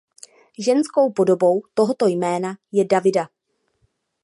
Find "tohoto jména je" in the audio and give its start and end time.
1.73-2.85